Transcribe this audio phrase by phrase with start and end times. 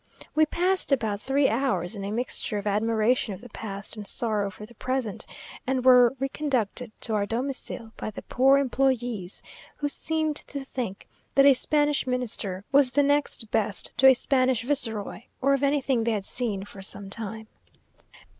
[0.33, 4.49] We passed about three hours in a mixture of admiration of the past and sorrow
[4.49, 5.27] for the present,
[5.67, 9.43] and were reconducted to our domicile by the poor employes,
[9.75, 14.63] who seemed to think that a Spanish Minister was the next best to a Spanish
[14.63, 17.45] viceroy, or of anything they had seen for some time.